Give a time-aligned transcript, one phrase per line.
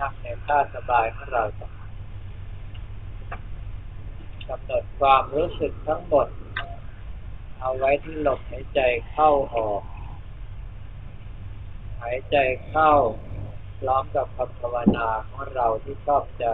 [0.00, 1.44] นั่งในท่าสบายของเรา
[4.48, 6.28] กำหนดความรู้สึกทั้งหมด
[7.60, 8.80] เอาไว้ที่ลมหายใจ
[9.12, 9.82] เข้าออก
[12.02, 12.36] หายใจ
[12.68, 12.92] เข้า
[13.80, 16.46] พร้อมกับคำภาวนาของเราที่ชอบใจ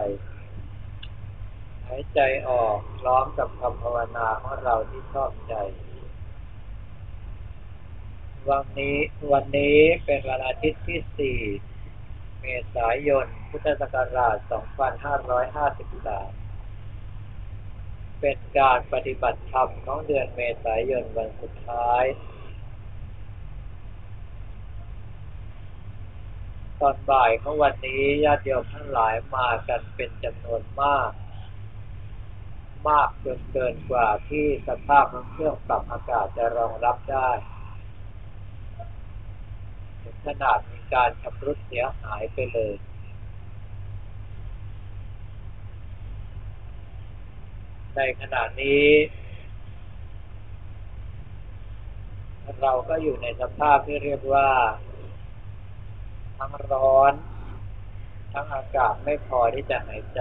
[1.86, 5.54] หายใจออกพร้อมกับคำภาวนาของเราที่ชอบใจ
[8.48, 8.96] วันนี้
[9.32, 11.00] วันนี้เป็นวันอาทิตย์ที่
[11.52, 14.50] 4เมษายน พุทธศักราช 2553
[18.21, 22.04] เป็นการปฏิบัติธรรมของเดือนเมษายนวันสุดท้าย
[26.80, 31.10] ตอนบ่ายของวันนี้ญาติโยมทั้งหลายมากันเป็นจำนวนมาก
[32.88, 37.30] มากจนเกินกว่าที่สภาพของเครื่องปรับอากาศจะรองรับได้
[40.06, 42.74] ถึงขนาดมีการชำรุดเสียหายไปเลย
[47.96, 48.86] ในขณะนี้
[52.62, 54.50] เราก็อยู่ในสภาพที่เรียกว่า
[56.38, 57.12] ทั้งร้อน
[58.32, 60.20] ทั้งอากาศไม่พอที่จะหายใจ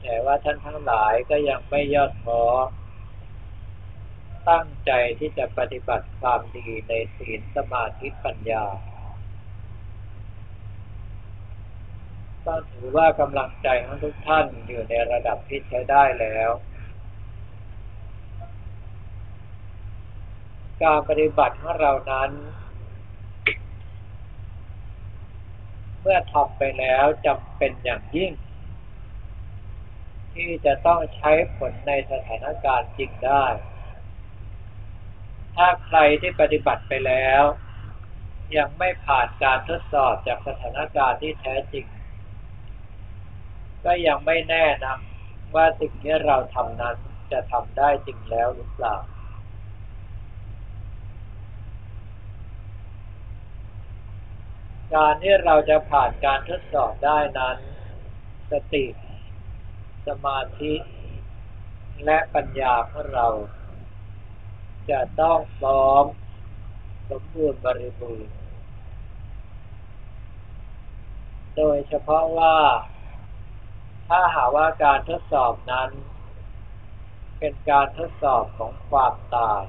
[0.00, 2.42] แต่ว่าท่านทั้งหลายก็ยังไม่ยอดท้อ
[4.50, 8.64] ตั้งใจที่จะปฏิบัติความดีในศีลสมาธิปัญญา
[12.44, 16.50] ก็ถือว่ากำลังใจของทุกท่านอยู่ในระดับที่ใช้ได้แล้ว
[20.82, 22.30] การปฏิบัติของเรานั้น
[26.00, 28.32] เมื่อทำไปแล้วจำเป็นอย่างยิ่ง
[30.32, 33.44] ที่จะต้องใช้ผลในสถานการณ์จริงได้
[35.56, 37.42] ถ้าใครที่ปฏิบัติไปแล้ว
[38.56, 41.86] ยังไม่ผ่านการทดสอบจากสถานการณ์ที่แท้จริง
[43.84, 44.96] ก็ยังไม่แน่นะ
[45.54, 46.96] ว่าสิ่งที่เราทำนั้น
[47.32, 48.96] จะทำได้จริงแล้วหรือเปล่า
[54.94, 57.56] การที่เราจะผ่านการทดสอบได้นั้น
[58.50, 58.84] สติ
[60.06, 60.74] สมาธิ
[62.04, 63.26] และปัญญาของเรา
[64.90, 66.04] จะต้องพร้อม
[67.10, 68.34] สมบูรณ์บริบูรณ์
[71.56, 72.56] โดยเฉพาะว่า
[74.08, 75.90] ถ้าหาว่าการทดสอบนั้น
[77.38, 79.62] เป็นการทดสอบของความตาย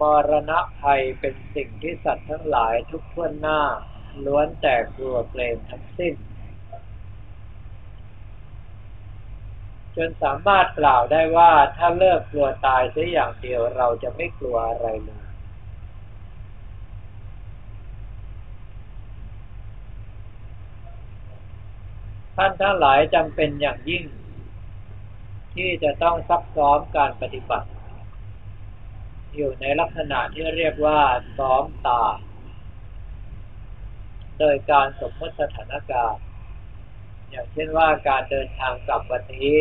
[0.00, 3.60] มรณะภัยเป็นสิ่งที่สัตว์ทั้งหลายทุกท่วนหน้า
[4.24, 6.14] ล้วนแต่กลัวเกรงทั้งสิ้น
[9.98, 15.24] จนสามารถกล่าวได้ว่าถ้าเลิกกลัวตายเสียอย่างเดียวเราจะไม่กลัวอะไรเลย
[22.36, 24.04] ท่านทั้งหลายจำเป็นอย่างยิ่ง
[25.54, 27.68] ที่จะต้องซักซ้อมการปฏิบัติ
[29.34, 31.00] อยู่ในลักษณะที่เรียกว่า
[31.38, 32.02] ซ้อมตา
[34.38, 36.22] โดยการสมมติสถานการณ์
[37.30, 39.52] อย่างเช่นว่าการเดินทางกลับวันนี้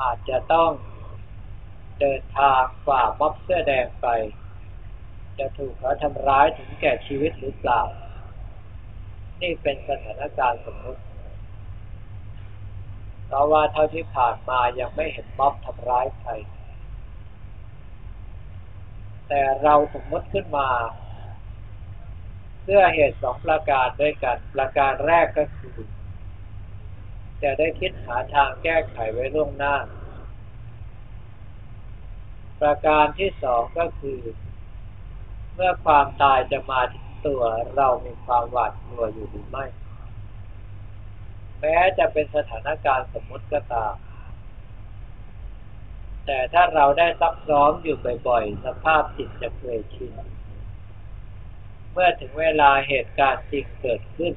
[0.00, 0.70] อาจจะต้อง
[2.00, 4.06] เดินทางฝ่าม็อบเสื้อแดงไป
[5.38, 7.82] จะถูกเขาทำร้ายถึงแก่ชีวิตหรือเปล่า
[9.40, 11.02] นี่เป็นสถานการณ์สมมติ
[13.26, 16.32] เพราะว่าเท่าที่ผ่านมายังไม่เห็นม็อบทำร้ายใคร
[19.28, 20.68] แต่เราสมมติขึ้นมา
[22.62, 25.76] เพื่อเหตุสองประการด้วยกัน ประการแรกก็คือ
[27.42, 29.74] จะได้คิดหาทางแก้ไขไว้ล่วงหน้า
[32.60, 34.18] ประการที่สองก็คือ
[35.54, 37.42] เมื่อความตายจะมาถึงตัว
[37.76, 39.64] เรามีความหวาดกลัวอยู่หรือไม่
[41.60, 43.94] แม้จะเป็นสถานการณ์สมมติก็ตาม
[46.26, 47.96] แต่ถ้าเราได้ซักซ้อมอยู่
[48.28, 50.12] บ่อยๆ สภาพจิตจะเคยชิน
[51.92, 54.32] เมื่อถึงเวลาเหตุการณ์จริงเกิดขึ้น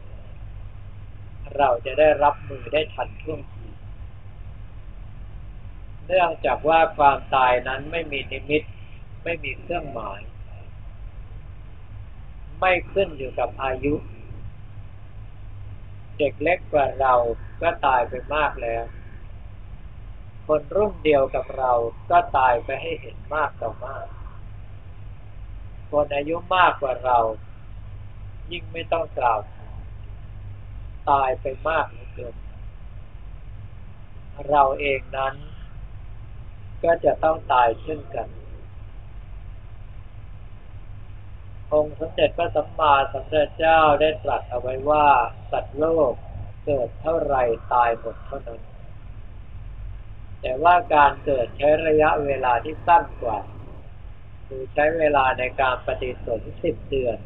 [1.58, 3.66] เราจะได้รับมือได้ทันท่วงที
[6.06, 8.64] เนื่องจากว่าความตายนั้นไม่มีนิมิต
[9.24, 10.20] ไม่มีเครื่องหมาย
[12.60, 13.94] ไม่ขึ้นอยู่กับอายุ
[16.18, 17.14] เด็กเล็กกว่าเรา
[17.62, 18.84] ก็ตายไปมากแล้ว
[20.48, 21.72] คนรุ่นเดียวกับเรา
[22.12, 24.06] ก็ตายไปให้เห็นมากต่อมาก
[25.90, 27.18] คนอายุมากกว่าเรา
[28.52, 29.40] ยิ่งไม่ต้องกล่าว
[31.10, 32.36] ตายไปมากเหลือเกิน
[34.50, 35.36] เราเองนั้น
[36.84, 38.28] ก็จะต้องตายเช่นกัน
[41.74, 45.06] องค์สมเด็จพระสัมมาสัมพุทธเจ้าได้ตรัสเอาไว้ว่า
[45.52, 46.14] สัตว์โลก
[46.66, 47.36] เกิดเท่าไร
[47.74, 48.62] ตายหมดเท่านั้น
[50.42, 53.40] แต่ว่าการเกิดใช้ระยะเวลาที่สั้นกว่า
[54.48, 57.18] คือใช้เวลาในการปฏิสนธิสิบเดือน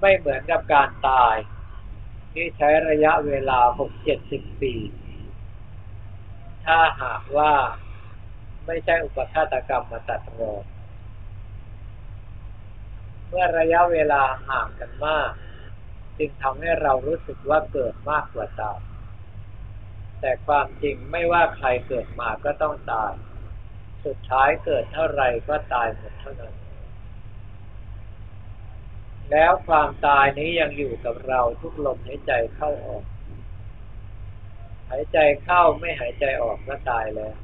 [0.00, 1.36] ไม่เหมือนกับการตาย
[2.32, 4.74] ที่ใช้ระยะเวลาหกเจ็ดสิบปี
[6.66, 7.52] ถ้าหากว่า
[8.66, 10.64] ไม่ใช่อุปฆาตกรรมมาตัดรอน
[13.28, 15.32] เมื่อระยะเวลาห่างกันมาก
[16.18, 18.80] จึงทำให้เรารู้สึกว่าเกิดมากกว่าตาย
[20.20, 23.12] แต่ความจริงไม่ว่าใครเกิดมาก็ต้องตาย
[24.04, 26.54] สุดท้ายเกิดเท่าไรก็ตายหมดเท่านั้น
[29.30, 33.04] แล้วความตายนี้ยังอยู่กับเราทุกลมหายใจเข้าออก
[34.90, 37.34] หายใจเข้าไม่หายใจออกก็ตายแล้ว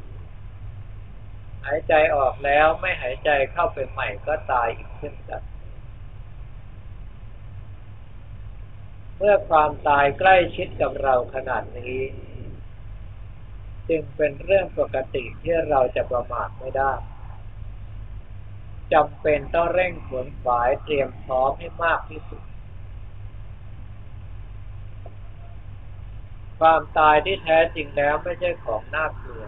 [1.67, 5.43] หายใจออกแล้วไม่หายใจเข้าไปใหม่ก็ตายอีกเช่นกัน
[9.17, 12.01] เมื่อความตายใกล้ชิดกับเราขนาดนี้
[13.89, 16.93] จึงเป็นเรื่องปกติที่เราจะประมาทไม่ได้
[18.93, 22.43] จำเป็นต้องเร่งขวนขวายเตรียมพร้อมให้มากที่สุด
[26.59, 29.43] ความตายที่แท้จริงแล้วไม่ใช่ของน่ากลัว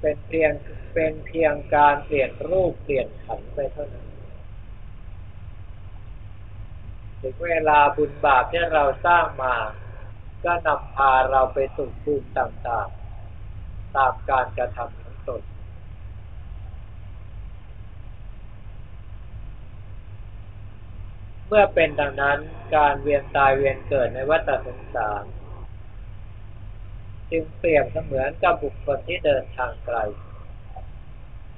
[0.00, 0.52] เป็นเพียง
[0.94, 4.08] เป็นเพียงการเปลี่ยนรูปเปลี่ยนขันไปเท่านั้น
[7.20, 9.54] ถึงเวลาบุญบาปที่เราสร้างมา
[10.44, 15.42] ก็นำพาเราไปสู่ภูมิต่างๆ ตามการกระทำของตน
[21.48, 22.38] เมื่อเป็นดังนั้น
[22.76, 25.24] การเวียนตายเวียนเกิดในวัฏสงสาร
[27.30, 29.98] จึงเปรียบเสมือนกับบุคคลที่เดินทางไกล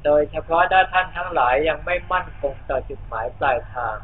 [0.04, 3.96] โดยเฉพาะถ้าท่านทั้งหลายยังไม่มั่นคงต่อจุดหมายปลายทาง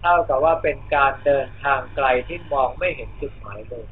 [0.00, 3.86] เท่ากับว่าเป็นการเดินทางไกลที่มองไม่เห็นจุดหมายเลย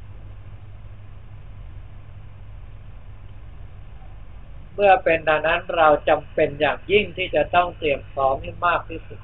[4.73, 9.19] เมื่อเป็นดังนั้นเราจำเป็นอย่างยิ่งที่จะต้องเตรียมพร้อมให้มากที่สุด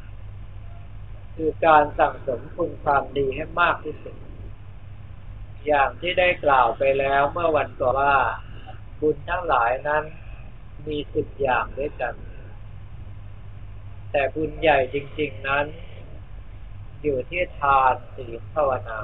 [1.42, 4.16] คือการสั่งสมคุณความดีให้มากที่สุด
[5.66, 8.18] อย่างที่ได้กล่าวไปแล้วเมื่อวันก่อนว่า
[9.00, 10.04] บุญทั้งหลายนั้น
[10.88, 12.14] มีสิบอย่างด้วยกัน
[14.12, 15.66] แต่บุญใหญ่จริง ๆนั้น
[17.02, 19.00] อยู่ที่ทานศีลภาวนา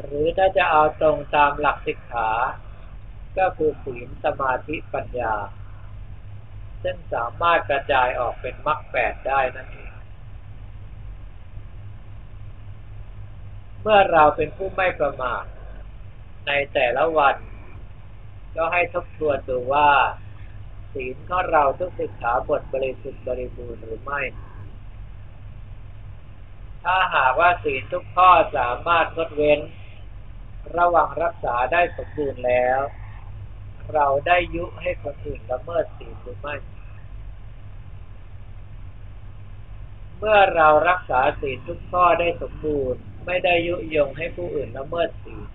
[0.00, 2.30] หรือถ้าจะเอาตรงตามหลักสิกขา
[3.38, 5.34] ก็คือศีลสมาธิปัญญา
[6.82, 9.92] ซึ่งสามารถกระจายออกเป็นมรรคแปดได้นั่นเอง
[13.82, 15.44] เมื่อเราเป็นผู้ไม่ประมาท
[16.46, 17.36] ในแต่ละวัน
[18.56, 19.90] ก็ให้ทบทวนดูว่า
[20.92, 24.22] ศีลของเราทุกสิกขาบทบริสุทธิ์บริบูรณ์หรือไม่
[26.84, 29.60] ถ้าหากว่าศีลทุกข้อสามารถงดเว้น
[30.76, 32.80] ระวังรักษาได้สมบูรณ์แล้ว
[33.94, 36.54] เราได้ยุให้คนอื่นละเมิดศีลหรือไม่
[40.24, 45.48] เมื่อเรารักษาศีลทุกข้อได้สมบูรณ์ ไม่ได้ยุยงให้ผู้อื่นละเมิดศีล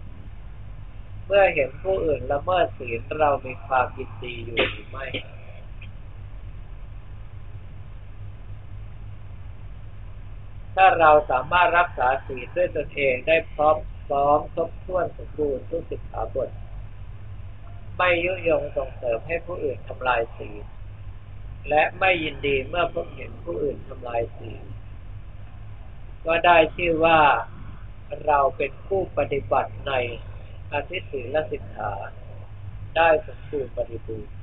[1.25, 5.06] เมื่อเห็นผู้อื่นละเมิดศีลเรามีความยินดีอยู่หรือไม่
[10.76, 13.76] ถ้าเราสามารถรักษาศีลด้วยตนเองได้พร้อม
[14.07, 16.50] พร้อมครบถ้วนสมบูรณ์ทุกสิกขาบท
[17.97, 20.64] ไม่ยุยงส่งเสริมให้ผู้อื่นทำลายศีล
[21.69, 24.64] และไม่ยินดีเมื่อพบเห็นผู้อื่นทำลายศีล
[26.26, 27.19] ก็ได้ชื่อว่า
[28.26, 29.94] เราเป็นผู้ปฏิบัติใน
[30.71, 31.94] อาทิศีลสิกขา
[32.95, 34.33] ได้สมบูรณ์บริบูรณ์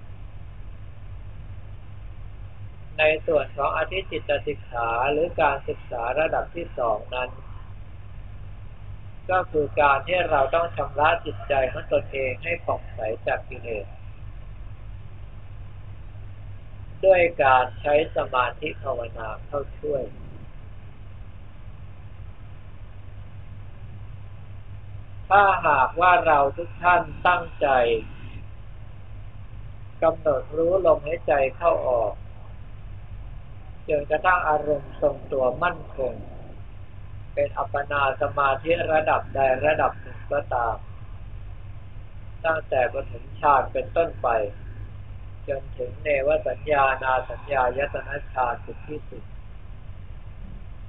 [2.98, 7.30] ในส่วนของอธิจิตศึกษาหรือการศึกษาระดับที่สองนั้น
[9.30, 13.86] ก็คือการที่เราต้องชำระจิตใจของตนเองให้ผ่องใสจากกิเลส
[17.04, 20.02] ด้วยการใช้สมาธิภาวนาเข้าช่วย
[25.28, 27.68] ถ้าหากว่าเราทุกท่านตั้งใจ
[30.02, 32.12] กำหนดรู้ลมหายใจเข้าออก
[33.88, 36.12] จนกระทั่งอารมณ์ทรงตัวมั่นคง
[37.34, 40.76] เป็นอัปปนาสมาธิระดับใดระดับหนึ่งก็ตาม
[42.46, 44.28] ตั้งแต่ปฐมฌานเป็นต้นไป
[45.48, 49.24] จนถึงเนวสัญญานาสัญญายตนะฌานสุดที่สุด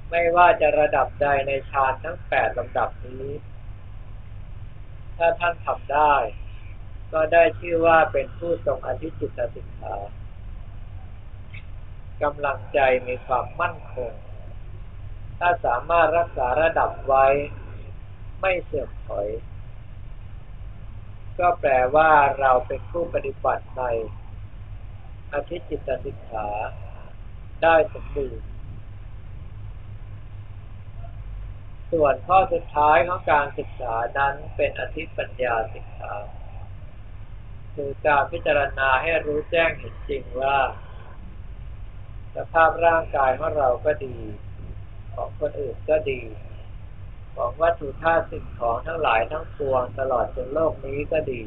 [0.10, 3.28] ไม่ว่าจะระดับใดในฌานทั้งแปดลำดับนี้
[5.18, 6.16] ถ้าท่านทำได้
[7.14, 9.96] ก็ได้ชื่อว่าเป็นผู้ทรงอธิจิตสิกขา
[12.24, 14.12] กำลังใจมีความมั่นคง
[15.40, 17.26] ถ้าสามารถรักษาระดับไว้
[18.42, 19.28] ไม่เสื่อมถอย
[21.40, 23.84] ก็แปลว่าเราเป็นผู้ปฏิบัติใน
[25.34, 26.48] อธิจิตสิกขา
[27.63, 28.46] ได้สมบูรณ์
[31.91, 36.13] ส่วนข้อสุดท้ายของการศึกษานั้นเป็นอธิปัญญาศึกษา
[37.75, 40.58] คือการพิจารณาให้รู้แจ้งเห็นจริงว่า
[42.36, 44.17] สภาพร่างกายของเราก็ดี
[45.15, 46.22] ของคนอื่นก็ดี
[47.36, 51.41] ของวัตถุธาตุสิ่งของทั้งหลายทั้งปวงตลอดจนโลกนี้ก็ดี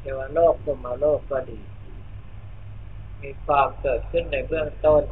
[0.00, 1.60] เทวโลกสมาโลกก็ดี
[3.22, 5.02] มีความเกิดขึ้นในเบื้องต้น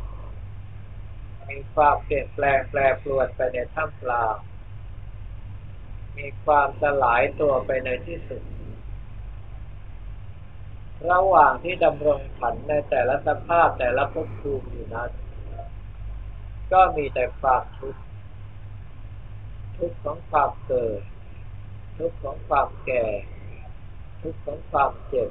[1.50, 4.34] มีความเปลี่ยนแปลงแปรปรวนไปในท่ามกลาง
[6.18, 8.42] มีความสลายตัวไปในที่สุด
[11.10, 15.10] ระหว่างที่ดำรงผันในแต่ละสภาพแต่ละภพภูมิอยู่นั้น
[16.72, 18.02] ก็มีแต่ความทุกข์
[19.76, 21.00] ทุกข์ของความเกิด
[21.98, 23.04] ทุกข์ของความแก่
[24.20, 25.30] ทุกข์ของความเจ็บ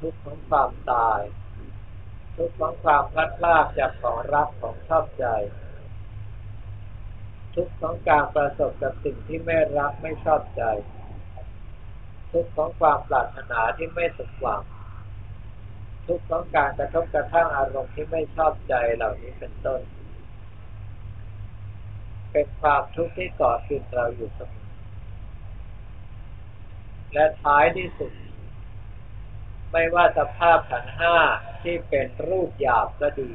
[0.00, 1.20] ทุกข์ของความตาย
[2.42, 5.26] ทุกข์ของความพลัดพรากจากของรักของชอบใจ
[7.54, 10.62] ทุกข์ของการประสบกับสิ่งที่ไม่รักไม่ชอบใจ
[12.32, 14.62] ทุกข์ของความปรารถนาที่ไม่สมหวัง
[16.06, 19.80] ทุกข์ของการกระทบกระทั่งอารมณ์ที่ไม่ชอบใจเหล่านี้เป็นต้น
[22.32, 24.68] เป็นความทุกข์ที่ก่อติดเราอยู่เสมอ
[27.14, 28.12] และท้ายที่สุด
[29.72, 31.16] ไม่ว่าสภาพขันห้า
[31.62, 33.32] ที่เป็นรูปหยาบก็ดี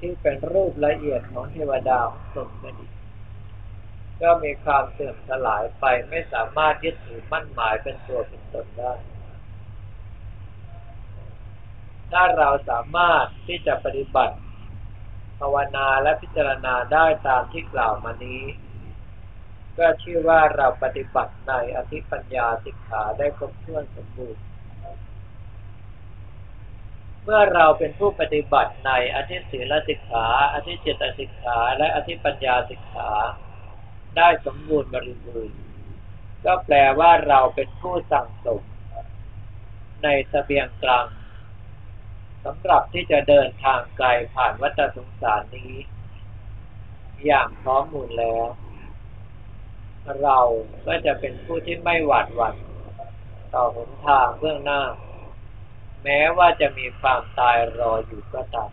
[0.00, 2.00] ที่เป็นรูปละเอียดของเทวดา
[2.34, 2.86] สมก็ดี
[4.22, 8.92] ก็มีความเสื่อมสลายไปไม่สามารถยึดถือมั่นหมายเป็นตัวเป็นตนได้
[12.10, 14.36] ถ้าเราสามารถที่จะปฏิบัติ
[15.38, 18.42] ภาวนาและพิจารณาได้ตามที่กล่าวมานี้
[19.78, 24.42] ก็ชื่อว่าเราปฏิบัติในอธิปัญญาสิกขาได้ครบถ้วนสมบูรณ์
[27.24, 33.10] เมื่อเราเป็นผู้ปฏิบัติในอธิศีลสิกขา อธิจิตสิกขา และอธิปัญญาสิกขา
[34.16, 35.58] ได้สมบูรณ์บริบูรณ์
[36.44, 38.62] ก็แปลว่าเราเป็นผู้สั่งสม
[40.02, 41.06] ในสเสบียงกลาง
[42.44, 45.72] สำหรับที่จะเดินทางไกลผ่านวัฏสงสารนี้
[47.26, 48.44] อย่างพร้อมมูลแล้ว
[50.22, 50.38] เรา
[50.86, 52.56] ก็จะเป็นผู้ที่ไม่หวาดหวั่น
[53.54, 54.82] ต่อหนทางเบื้องหน้า
[56.04, 58.70] แม้ว่าจะมีความตายรออยู่ก็ตาม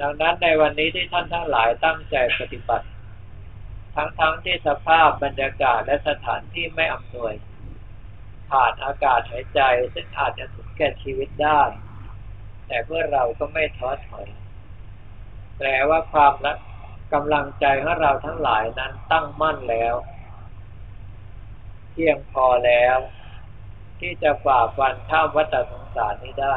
[0.00, 2.86] ดังนั้นในวันนี้ที่ท่านทั้งหลายตั้งใจปฏิบัติ
[3.96, 7.34] ทั้งๆทที่สภาพบรรยากาศและสถานที่ไม่อำนวย
[8.50, 9.60] ขาดอากาศหายใจ
[9.94, 11.60] ซึ่งอาจจะถึงแก่ชีวิตได้
[12.66, 14.26] แต่เพื่อเราก็ไม่ท้อถอย
[15.58, 16.54] แปลว่าความละ
[17.12, 19.94] กำลังใจของเราทั้งหลายนั้นตั้งมั่นแล้ว
[21.92, 22.98] เพียงพอแล้ว
[24.00, 26.56] ที่จะฝ่าฟันข้ามวัฏสงสารนี้ได้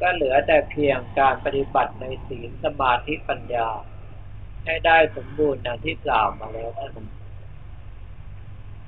[0.00, 3.68] ก็เหลือแต่เพียงการปฏิบัติในศีลสมาธิปัญญา
[4.64, 7.06] ให้ได้สมบูรณ์อย่างที่กล่าวมาแล้วท่น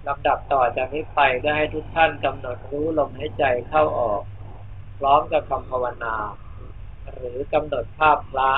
[0.06, 4.22] ลำดับต่อจากนี้ไปก็ให้ทุกท่านกำหนดรู้ลมหายใจเข้าออก
[4.98, 6.14] พร้อมกับคำภาวนา
[7.14, 8.52] หรือกำหนดภาพพระ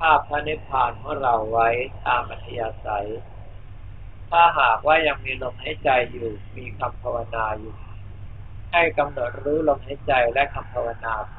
[0.00, 1.68] ภาพพระนิพพานของเราไว้
[2.06, 3.08] ตามอัธยาศัย
[4.30, 7.74] ถ้าหากว่ายังมีลมหายใจอยู่มีคำภาวนาอยู่
[8.72, 11.38] ให้กำหนดรู้ลมหายใจและคำภาวนาไป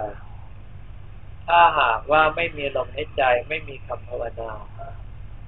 [1.48, 4.51] ถ้าหากว่าไม่มีลมหายใจไม่มีคำภาวนา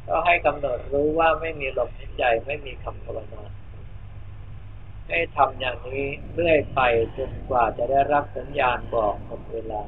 [0.07, 3.43] ก็ให้กำหนดรู้ว่าไม่มีลมหายใจไม่มีคำภาวนา
[5.09, 6.79] ให้ทำอย่างนี้เรื่อยไป
[7.17, 9.81] จนกว่าจะได้รับสัญญาณบอกหมดเวลา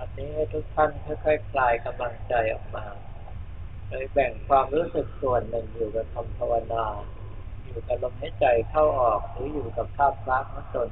[0.00, 2.84] อนนี้ให้ทุกท่านค่อยๆคคลายกำลังใจออกมา
[3.88, 6.86] โดยแบ่งความรู้สึกส่วนหนึ่งอยู่กับคำภาวนา
[7.64, 10.90] อยู่กับลมหายใจเข้าออกหรืออยู่กับภาพพระของตน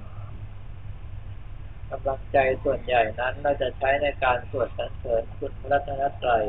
[1.91, 6.45] กำลังใจส่วนใหญ่นั้นเราจะใช้ในการสวดสรรเสริญคุณพระรัตนตรัย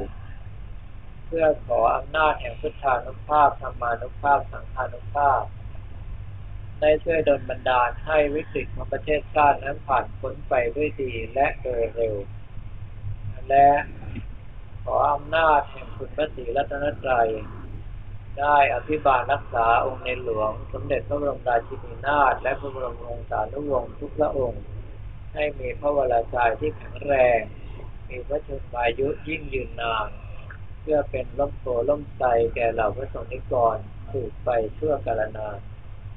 [1.26, 5.43] เพื่อขออำนาจแห่งพุทธานุภาพธรรมานุภาพ สังฆานุภาพ
[6.82, 12.15] ได้ช่วยดลบันดาลให้วิกฤตของประเทศชาตินั้นผ่านพ้นไปด้วยดีและโดยเร็ว
[13.50, 13.68] และ
[14.84, 17.30] ขออำนาจแห่งคุณพระศรีรัตนตรัย
[18.40, 24.64] ได้อภิบาลรักษาองค์ในหลวง สมเด็จพระบรมราชินีนาถและพระบรมวงศานุวงศ์ทุกพระองค์
[25.34, 27.40] ให้มีพระวรากายที่แข็งแรง
[28.10, 30.08] มีพระชนมายุยิ่งยืนนาน
[30.82, 32.24] เพื่อเป็นล่มโพล่มใจ
[32.56, 33.78] แก่เหล่าพระสงฆ์นิกร
[34.12, 35.58] สืบไปชั่วกาลนาน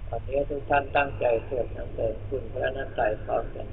[0.09, 3.67] วันนี้ทุกท่านตั้งใจสวดสรรเสริญคุณพระนันตรพร้อมกัน